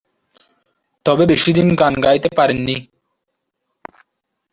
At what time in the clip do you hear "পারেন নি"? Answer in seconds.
2.37-2.75